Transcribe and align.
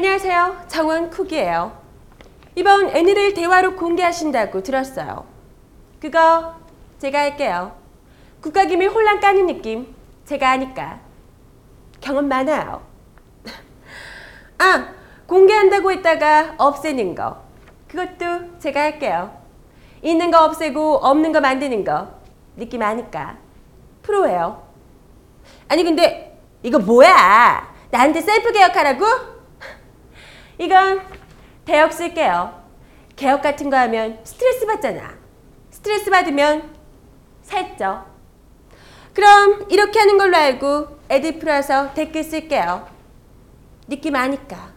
안녕하세요. 0.00 0.64
정원 0.66 1.10
쿡이에요. 1.10 1.78
이번 2.54 2.88
애니를 2.88 3.34
대화로 3.34 3.76
공개하신다고 3.76 4.62
들었어요. 4.62 5.26
그거 6.00 6.54
제가 6.98 7.18
할게요. 7.18 7.76
국가기밀 8.40 8.88
혼란 8.88 9.20
까는 9.20 9.44
느낌 9.44 9.94
제가 10.24 10.52
하니까 10.52 11.00
경험 12.00 12.28
많아요. 12.28 12.80
아, 14.56 14.88
공개한다고 15.26 15.92
했다가 15.92 16.54
없애는 16.56 17.14
거 17.14 17.42
그것도 17.86 18.58
제가 18.58 18.80
할게요. 18.80 19.38
있는 20.00 20.30
거 20.30 20.46
없애고 20.46 21.00
없는 21.02 21.30
거 21.30 21.42
만드는 21.42 21.84
거 21.84 22.08
느낌 22.56 22.80
아니까 22.80 23.36
프로예요. 24.00 24.66
아니 25.68 25.84
근데 25.84 26.40
이거 26.62 26.78
뭐야? 26.78 27.70
나한테 27.90 28.22
셀프 28.22 28.50
개혁하라고? 28.50 29.39
이건 30.60 31.00
대역 31.64 31.90
쓸게요. 31.90 32.52
개혁 33.16 33.40
같은 33.40 33.70
거 33.70 33.78
하면 33.78 34.18
스트레스 34.24 34.66
받잖아. 34.66 35.14
스트레스 35.70 36.10
받으면 36.10 36.74
살쪄. 37.42 38.04
그럼 39.14 39.64
이렇게 39.70 39.98
하는 39.98 40.18
걸로 40.18 40.36
알고 40.36 40.98
애들 41.08 41.38
풀어서 41.38 41.94
댓글 41.94 42.22
쓸게요. 42.22 42.86
느낌 43.88 44.14
아니까. 44.14 44.74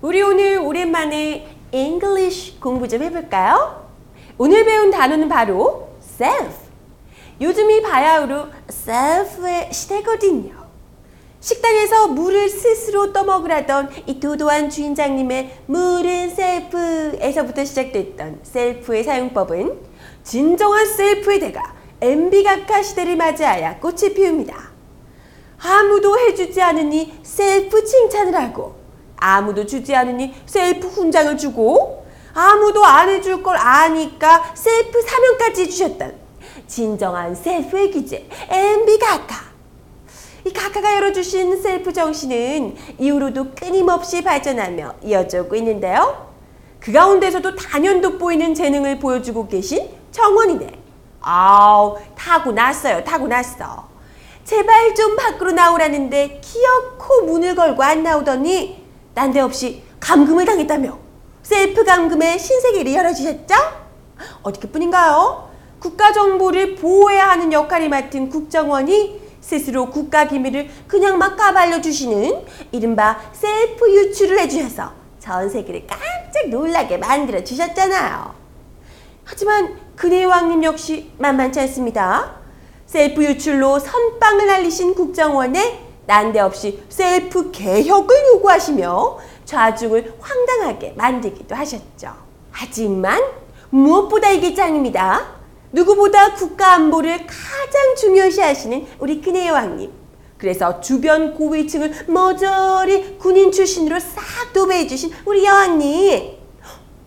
우리 0.00 0.22
오늘 0.22 0.58
오랜만에 0.58 1.48
English 1.72 2.60
공부 2.60 2.86
좀 2.86 3.02
해볼까요? 3.02 3.90
오늘 4.38 4.64
배운 4.64 4.92
단어는 4.92 5.28
바로 5.28 5.90
self. 6.00 6.54
요즘이 7.40 7.82
바야흐로 7.82 8.46
self의 8.68 9.72
시대거든요. 9.72 10.59
식당에서 11.40 12.08
물을 12.08 12.48
스스로 12.50 13.12
떠먹으라던 13.12 13.90
이 14.06 14.20
도도한 14.20 14.68
주인장님의 14.68 15.62
물은 15.66 16.34
셀프에서부터 16.34 17.64
시작됐던 17.64 18.40
셀프의 18.42 19.04
사용법은 19.04 19.78
진정한 20.22 20.86
셀프의 20.86 21.40
대가 21.40 21.74
MB가카 22.00 22.82
시대를 22.82 23.16
맞이하여 23.16 23.78
꽃을 23.80 24.14
피웁니다. 24.14 24.70
아무도 25.62 26.18
해주지 26.18 26.60
않으니 26.60 27.18
셀프 27.22 27.84
칭찬을 27.84 28.34
하고 28.34 28.76
아무도 29.16 29.66
주지 29.66 29.94
않으니 29.94 30.34
셀프 30.46 30.88
훈장을 30.88 31.36
주고 31.36 32.06
아무도 32.32 32.84
안 32.84 33.08
해줄 33.08 33.42
걸 33.42 33.56
아니까 33.56 34.52
셀프 34.54 35.02
사면까지 35.02 35.62
해주셨던 35.62 36.14
진정한 36.66 37.34
셀프의 37.34 37.90
귀재 37.90 38.28
MB각하 38.48 39.49
이 40.44 40.52
각하가 40.52 40.96
열어주신 40.96 41.60
셀프 41.60 41.92
정신은 41.92 42.76
이후로도 42.98 43.52
끊임없이 43.54 44.22
발전하며 44.22 44.94
이어져오고 45.02 45.54
있는데요. 45.56 46.30
그 46.78 46.92
가운데서도 46.92 47.56
단연 47.56 48.00
돋보이는 48.00 48.54
재능을 48.54 48.98
보여주고 48.98 49.48
계신 49.48 49.90
정원이네. 50.12 50.78
아우 51.20 51.98
타고났어요 52.16 53.04
타고났어. 53.04 53.88
제발 54.44 54.94
좀 54.94 55.14
밖으로 55.16 55.52
나오라는데 55.52 56.40
기어코 56.42 57.26
문을 57.26 57.54
걸고 57.54 57.82
안 57.82 58.02
나오더니 58.02 58.82
난데없이 59.14 59.82
감금을 60.00 60.46
당했다며 60.46 60.98
셀프 61.42 61.84
감금의 61.84 62.38
신세계를 62.38 62.94
열어주셨죠? 62.94 63.54
어디 64.42 64.68
그뿐인가요? 64.68 65.50
국가 65.78 66.12
정보를 66.12 66.76
보호해야 66.76 67.28
하는 67.28 67.52
역할을 67.52 67.90
맡은 67.90 68.30
국정원이 68.30 69.20
스스로 69.40 69.90
국가 69.90 70.26
기밀을 70.26 70.68
그냥 70.86 71.18
막 71.18 71.36
까발려 71.36 71.80
주시는 71.80 72.44
이른바 72.72 73.18
셀프 73.32 73.90
유출을 73.92 74.38
해주셔서 74.40 74.92
전 75.18 75.48
세계를 75.48 75.86
깜짝 75.86 76.48
놀라게 76.48 76.98
만들어 76.98 77.42
주셨잖아요. 77.42 78.34
하지만 79.24 79.76
근혜 79.96 80.24
왕님 80.24 80.64
역시 80.64 81.10
만만치 81.18 81.60
않습니다. 81.60 82.36
셀프 82.86 83.22
유출로 83.22 83.78
선빵을 83.78 84.46
날리신 84.46 84.94
국정원에 84.94 85.86
난데없이 86.06 86.82
셀프 86.88 87.52
개혁을 87.52 88.16
요구하시며 88.34 89.18
좌중을 89.44 90.14
황당하게 90.20 90.94
만들기도 90.96 91.54
하셨죠. 91.54 92.12
하지만 92.50 93.22
무엇보다 93.70 94.30
이게 94.30 94.54
짱입니다. 94.54 95.39
누구보다 95.72 96.34
국가 96.34 96.72
안보를 96.72 97.26
가장 97.26 97.96
중요시 97.98 98.40
하시는 98.40 98.86
우리 98.98 99.20
근혜 99.20 99.48
왕님. 99.50 99.92
그래서 100.38 100.80
주변 100.80 101.34
고위층을 101.34 102.06
머저리 102.08 103.18
군인 103.18 103.52
출신으로 103.52 104.00
싹 104.00 104.52
도배해 104.52 104.86
주신 104.86 105.12
우리 105.26 105.44
여왕님. 105.44 106.38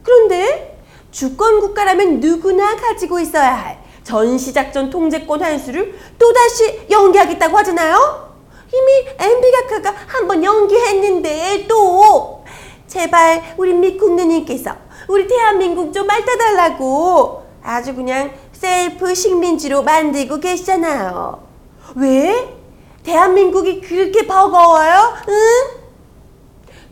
그런데 0.03 0.79
주권 1.11 1.59
국가라면 1.59 2.19
누구나 2.19 2.75
가지고 2.75 3.19
있어야 3.19 3.53
할 3.55 3.83
전시작전 4.03 4.89
통제권 4.89 5.41
한 5.41 5.57
수를 5.57 5.97
또다시 6.19 6.87
연기하겠다고 6.89 7.57
하잖아요. 7.57 8.33
이미 8.73 9.07
MB각하가 9.19 9.95
한번 10.07 10.43
연기했는데 10.43 11.65
또 11.67 12.43
제발 12.87 13.55
우리 13.57 13.73
미국 13.73 14.13
누님께서 14.15 14.75
우리 15.07 15.27
대한민국 15.27 15.93
좀 15.93 16.05
말따달라고 16.05 17.43
아주 17.63 17.95
그냥 17.95 18.31
셀프 18.67 19.13
식민지로 19.13 19.83
만들고 19.83 20.39
계시잖아요. 20.39 21.43
왜? 21.95 22.55
대한민국이 23.03 23.81
그렇게 23.81 24.25
버거워요? 24.25 25.15
응? 25.27 25.33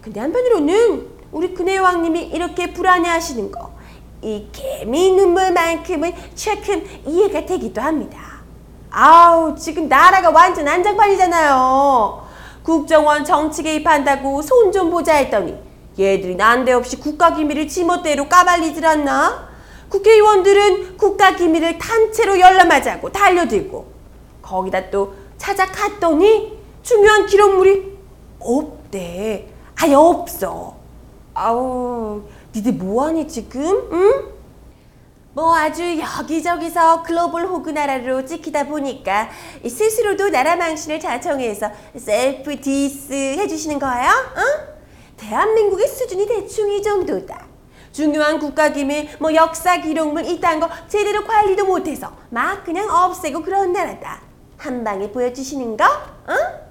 근데 0.02 0.20
한편으로는 0.20 1.08
우리 1.32 1.54
근혜 1.54 1.78
왕님이 1.78 2.24
이렇게 2.34 2.74
불안해 2.74 3.08
하시는 3.10 3.50
거, 3.50 3.72
이 4.22 4.48
개미 4.52 5.12
눈물만큼은 5.14 6.12
조금 6.36 6.86
이해가 7.08 7.46
되기도 7.46 7.80
합니다. 7.80 8.20
아우, 8.90 9.56
지금 9.56 9.88
나라가 9.88 10.30
완전 10.30 10.68
안장판이잖아요. 10.68 12.22
국정원 12.64 13.24
정치 13.24 13.64
개입한다고 13.64 14.42
손 14.42 14.74
좀 14.74 14.92
보자 14.92 15.14
했더니 15.16 15.56
얘들이 15.98 16.36
난데없이 16.36 16.98
국가기밀을 16.98 17.70
지멋대로 17.70 18.28
까발리질 18.28 18.86
않나? 18.86 19.51
국회의원들은 19.92 20.98
국가 20.98 21.36
기밀을 21.36 21.78
단체로 21.78 22.40
열람하자고 22.40 23.12
달려들고 23.12 23.92
거기다 24.42 24.90
또 24.90 25.14
찾아갔더니 25.38 26.58
중요한 26.82 27.26
기록물이 27.26 27.98
없대. 28.40 29.48
아예 29.76 29.94
없어. 29.94 30.76
아우, 31.34 32.24
니들 32.56 32.74
뭐하니 32.74 33.28
지금? 33.28 33.64
응? 33.92 34.32
뭐 35.34 35.56
아주 35.56 35.98
여기저기서 35.98 37.04
글로벌 37.04 37.46
호구 37.48 37.72
나라로 37.72 38.26
찍히다 38.26 38.68
보니까 38.68 39.30
스스로도 39.64 40.30
나라 40.30 40.56
망신을 40.56 41.00
자청해서 41.00 41.70
셀프 41.98 42.60
디스 42.60 43.14
해주시는 43.14 43.80
거예요? 43.80 44.10
어? 44.10 44.72
대한민국의 45.18 45.88
수준이 45.88 46.28
대충 46.28 46.72
이 46.72 46.82
정도다. 46.82 47.51
중요한 47.92 48.40
국가기밀, 48.40 49.10
뭐 49.20 49.34
역사 49.34 49.82
기록물 49.82 50.26
이딴 50.26 50.60
거 50.60 50.70
제대로 50.88 51.26
관리도 51.26 51.66
못해서 51.66 52.12
막 52.30 52.64
그냥 52.64 52.90
없애고 52.90 53.42
그런 53.42 53.74
나라다. 53.74 54.22
한 54.58 54.84
방에 54.84 55.12
보여주시는 55.12 55.76
거? 55.76 55.86
어? 55.86 56.62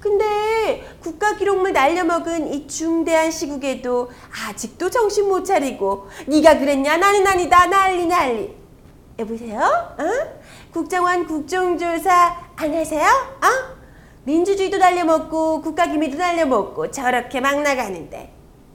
근데 0.00 0.84
국가 1.00 1.34
기록물 1.34 1.72
날려먹은 1.72 2.52
이 2.52 2.68
중대한 2.68 3.30
시국에도 3.30 4.10
아직도 4.48 4.90
정신 4.90 5.28
못 5.28 5.44
차리고 5.44 6.08
네가 6.26 6.58
그랬냐 6.58 6.96
나는 6.96 7.26
아니다 7.26 7.66
난리 7.66 8.06
난리 8.06 8.54
여보세요? 9.18 9.58
어? 9.60 10.04
국정원 10.72 11.26
국정조사 11.26 12.36
안 12.56 12.74
하세요? 12.74 13.02
어? 13.02 13.76
민주주의도 14.24 14.78
날려먹고 14.78 15.62
국가기밀도 15.62 16.18
날려먹고 16.18 16.90
저렇게 16.90 17.40
막 17.40 17.60
나가는데 17.62 18.32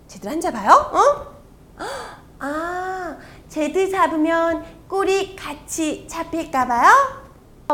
쟤들 0.07 0.29
안 0.31 0.41
잡아요? 0.41 0.71
어? 0.71 1.40
아 2.39 3.17
쟤들 3.49 3.91
잡으면 3.91 4.63
꼬리 4.87 5.35
같이 5.35 6.05
잡힐까봐요? 6.07 7.21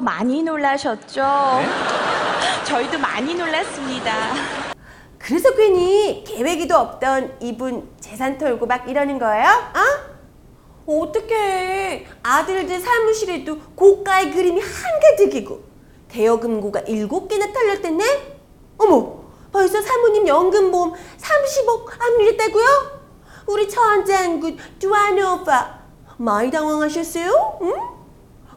많이 0.01 0.43
놀라셨죠? 0.43 1.23
저희도 2.65 2.99
많이 2.99 3.33
놀랐습니다. 3.33 4.13
그래서 5.17 5.53
괜히 5.55 6.23
계획이도 6.25 6.75
없던 6.75 7.37
이분 7.39 7.89
재산 7.99 8.37
털고 8.37 8.65
막 8.65 8.87
이러는 8.87 9.17
거예요? 9.19 9.47
어? 9.47 10.17
어떡해. 10.85 12.07
아들들 12.23 12.79
사무실에도 12.79 13.59
고가의 13.75 14.31
그림이 14.31 14.61
한가득이고 14.61 15.63
대여금고가 16.07 16.81
일곱 16.81 17.27
개나 17.27 17.51
털렸댔네? 17.51 18.37
어머, 18.77 19.23
벌써 19.51 19.81
사모님 19.81 20.27
연금보험 20.27 20.93
30억 20.93 21.89
압류했다고요? 21.99 22.96
우리 23.47 23.67
천장군 23.69 24.57
두아노 24.77 25.35
오빠 25.35 25.79
많이 26.17 26.51
당황하셨어요? 26.51 27.59
응? 27.61 27.73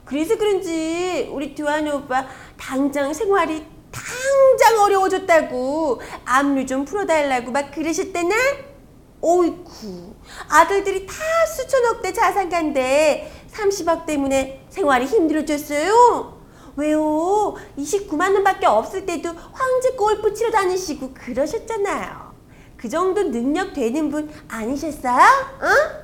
그래서 0.05 0.37
그런지 0.37 1.31
우리 1.33 1.55
두아노 1.55 1.99
오빠 1.99 2.27
당장 2.59 3.13
생활이 3.13 3.65
통장 3.93 4.83
어려워졌다고 4.83 6.01
압류 6.25 6.67
좀 6.67 6.85
풀어달라고 6.85 7.53
막 7.53 7.71
그러셨대나? 7.71 8.35
어이쿠 9.21 10.15
아들들이 10.49 11.07
다 11.07 11.15
수천억대 11.55 12.13
자산가인데 12.13 13.31
30억 13.53 14.07
때문에 14.07 14.67
생활이 14.71 15.05
힘들어졌어요? 15.07 16.41
왜요? 16.77 17.55
29만 17.79 18.33
원밖에 18.35 18.67
없을 18.67 19.05
때도 19.05 19.29
황제 19.53 19.91
골프 19.91 20.33
치러 20.33 20.51
다니시고 20.51 21.13
그러셨잖아요. 21.15 22.30
그 22.81 22.89
정도 22.89 23.25
능력 23.25 23.75
되는 23.75 24.09
분 24.09 24.31
아니셨어요? 24.49 25.15
어? 25.15 26.01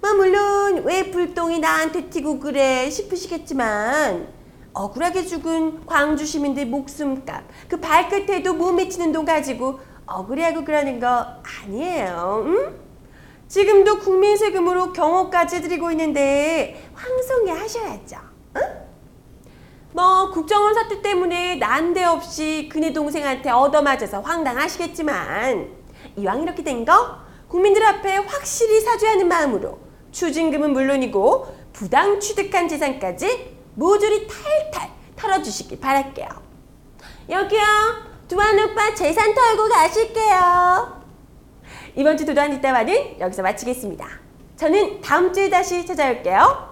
뭐 0.00 0.14
물론 0.14 0.84
왜 0.84 1.10
불똥이 1.10 1.58
나한테 1.58 2.08
튀고 2.08 2.40
그래 2.40 2.88
싶으시겠지만 2.88 4.26
억울하게 4.72 5.26
죽은 5.26 5.84
광주 5.84 6.24
시민들 6.24 6.64
목숨값 6.64 7.44
그 7.68 7.78
발끝에도 7.78 8.54
못 8.54 8.72
미치는 8.72 9.12
돈 9.12 9.26
가지고 9.26 9.80
억울해하고 10.06 10.64
그러는 10.64 10.98
거 10.98 11.26
아니에요. 11.62 12.44
응? 12.46 12.80
지금도 13.46 13.98
국민 13.98 14.38
세금으로 14.38 14.94
경호까지 14.94 15.60
드리고 15.60 15.90
있는데 15.90 16.88
황송해 16.94 17.52
하셔야죠. 17.52 18.16
응? 18.56 18.85
뭐 19.96 20.30
국정원 20.30 20.74
사태 20.74 21.00
때문에 21.00 21.56
난데없이 21.56 22.68
그네 22.70 22.92
동생한테 22.92 23.48
얻어맞아서 23.48 24.20
황당하시겠지만 24.20 25.70
이왕 26.16 26.42
이렇게 26.42 26.62
된 26.62 26.84
거 26.84 27.16
국민들 27.48 27.82
앞에 27.82 28.16
확실히 28.18 28.78
사죄하는 28.82 29.26
마음으로 29.26 29.78
추징금은 30.12 30.74
물론이고 30.74 31.46
부당 31.72 32.20
취득한 32.20 32.68
재산까지 32.68 33.56
모조리 33.74 34.28
탈탈 34.28 34.90
털어주시길 35.16 35.80
바랄게요. 35.80 36.28
여기요. 37.30 37.62
두한 38.28 38.58
오빠 38.58 38.94
재산 38.94 39.34
털고 39.34 39.66
가실게요. 39.66 41.00
이번 41.94 42.18
주 42.18 42.26
도도한 42.26 42.50
뒷담화는 42.50 43.18
여기서 43.18 43.40
마치겠습니다. 43.40 44.06
저는 44.56 45.00
다음 45.00 45.32
주에 45.32 45.48
다시 45.48 45.86
찾아올게요. 45.86 46.65